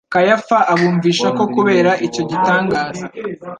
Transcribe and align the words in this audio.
Kayafa 0.13 0.57
abumvisha 0.71 1.27
ko 1.37 1.43
kubera 1.53 1.91
icyo 2.07 2.21
gitangaza, 2.29 3.03